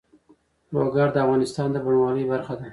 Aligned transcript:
لوگر 0.73 1.07
د 1.11 1.17
افغانستان 1.25 1.67
د 1.71 1.77
بڼوالۍ 1.85 2.23
برخه 2.31 2.53
ده. 2.59 2.67